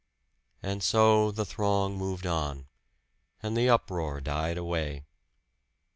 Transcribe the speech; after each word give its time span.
And 0.63 0.81
so 0.81 1.29
the 1.29 1.45
throng 1.45 1.95
moved 1.95 2.25
on, 2.25 2.65
and 3.43 3.55
the 3.55 3.69
uproar 3.69 4.19
died 4.19 4.57
away. 4.57 5.05